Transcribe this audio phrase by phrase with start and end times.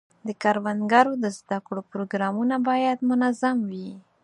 [0.27, 3.89] د کروندګرو د زده کړو پروګرامونه باید منظم وي.